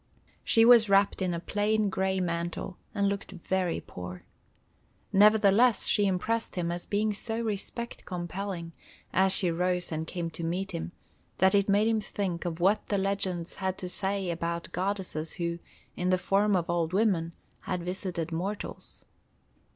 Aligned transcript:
She 0.43 0.65
was 0.65 0.89
wrapped 0.89 1.21
in 1.21 1.31
a 1.31 1.39
plain 1.39 1.89
gray 1.91 2.19
mantle, 2.19 2.79
and 2.95 3.07
looked 3.07 3.33
very 3.33 3.79
poor. 3.79 4.23
Nevertheless, 5.13 5.85
she 5.85 6.07
impressed 6.07 6.55
him 6.55 6.71
as 6.71 6.87
being 6.87 7.13
so 7.13 7.39
respect 7.39 8.03
compelling, 8.05 8.71
as 9.13 9.31
she 9.31 9.51
rose 9.51 9.91
and 9.91 10.07
came 10.07 10.31
to 10.31 10.43
meet 10.43 10.71
him, 10.71 10.91
that 11.37 11.53
it 11.53 11.69
made 11.69 11.87
him 11.87 12.01
think 12.01 12.45
of 12.45 12.59
what 12.59 12.83
the 12.87 12.97
legends 12.97 13.57
had 13.57 13.77
to 13.77 13.87
say 13.89 14.31
about 14.31 14.71
goddesses 14.71 15.33
who, 15.33 15.59
in 15.95 16.09
the 16.09 16.17
form 16.17 16.55
of 16.55 16.67
old 16.67 16.93
women, 16.93 17.33
had 17.59 17.83
visited 17.83 18.31
mortals. 18.31 19.05